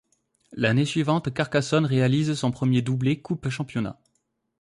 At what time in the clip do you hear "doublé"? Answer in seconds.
2.81-3.21